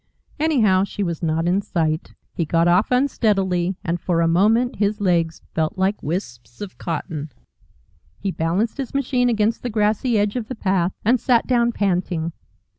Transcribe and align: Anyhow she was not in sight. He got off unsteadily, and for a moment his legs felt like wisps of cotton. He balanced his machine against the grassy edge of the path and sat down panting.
Anyhow 0.39 0.83
she 0.83 1.03
was 1.03 1.21
not 1.21 1.45
in 1.45 1.61
sight. 1.61 2.15
He 2.33 2.43
got 2.43 2.67
off 2.67 2.89
unsteadily, 2.89 3.75
and 3.83 4.01
for 4.01 4.19
a 4.21 4.27
moment 4.27 4.77
his 4.77 4.99
legs 4.99 5.43
felt 5.53 5.77
like 5.77 6.01
wisps 6.01 6.59
of 6.59 6.79
cotton. 6.79 7.31
He 8.17 8.31
balanced 8.31 8.77
his 8.77 8.95
machine 8.95 9.29
against 9.29 9.61
the 9.61 9.69
grassy 9.69 10.17
edge 10.17 10.35
of 10.35 10.47
the 10.47 10.55
path 10.55 10.91
and 11.05 11.19
sat 11.19 11.45
down 11.45 11.71
panting. 11.71 12.31